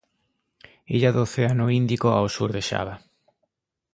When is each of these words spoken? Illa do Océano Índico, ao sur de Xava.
Illa 0.95 1.11
do 1.15 1.21
Océano 1.27 1.65
Índico, 1.81 2.07
ao 2.11 2.25
sur 2.35 2.49
de 2.55 2.61
Xava. 2.67 2.95